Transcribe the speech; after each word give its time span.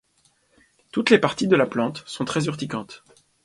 Toutes 0.91 1.11
les 1.11 1.19
parties 1.19 1.47
de 1.47 1.55
la 1.55 1.67
plante 1.67 2.01
sont 2.07 2.25
très 2.25 2.47
urticantes. 2.47 3.03